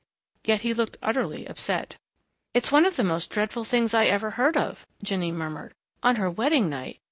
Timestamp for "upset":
1.45-1.95